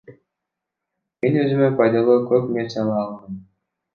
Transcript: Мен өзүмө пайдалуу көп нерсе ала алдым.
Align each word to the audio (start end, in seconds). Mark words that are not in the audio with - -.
Мен 1.25 1.35
өзүмө 1.41 1.67
пайдалуу 1.83 2.17
көп 2.33 2.49
нерсе 2.57 2.83
ала 2.85 2.99
алдым. 3.05 3.37